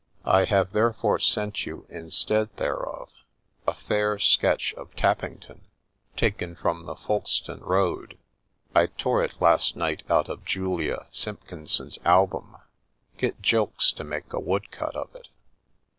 [0.25, 3.09] I have therefore sent you, instead thereof,
[3.67, 5.61] a fair sketch of Tappington,
[6.17, 8.17] taken from the Folkestone road
[8.73, 12.57] (I tore it last night out of Julia Simpkinson's album);
[13.17, 15.27] get Gilks to make a woodcut of it.